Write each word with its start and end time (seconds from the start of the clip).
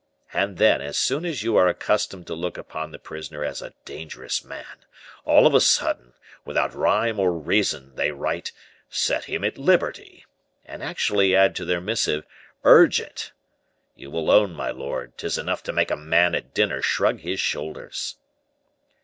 And 0.33 0.57
then, 0.57 0.81
as 0.81 0.97
soon 0.97 1.25
as 1.27 1.43
you 1.43 1.55
are 1.57 1.67
accustomed 1.67 2.25
to 2.25 2.33
look 2.33 2.57
upon 2.57 2.89
the 2.89 2.97
prisoner 2.97 3.45
as 3.45 3.61
a 3.61 3.75
dangerous 3.85 4.43
man, 4.43 4.79
all 5.25 5.45
of 5.45 5.53
a 5.53 5.61
sudden, 5.61 6.13
without 6.43 6.73
rhyme 6.73 7.19
or 7.19 7.31
reason 7.33 7.93
they 7.93 8.09
write 8.11 8.51
'Set 8.89 9.25
him 9.25 9.43
at 9.43 9.59
liberty,' 9.59 10.25
and 10.65 10.81
actually 10.81 11.35
add 11.35 11.55
to 11.57 11.65
their 11.65 11.81
missive 11.81 12.25
'urgent.' 12.63 13.31
You 13.95 14.09
will 14.09 14.31
own, 14.31 14.53
my 14.55 14.71
lord, 14.71 15.19
'tis 15.19 15.37
enough 15.37 15.61
to 15.65 15.71
make 15.71 15.91
a 15.91 15.95
man 15.95 16.33
at 16.33 16.51
dinner 16.55 16.81
shrug 16.81 17.19
his 17.19 17.39
shoulders!" 17.39 18.15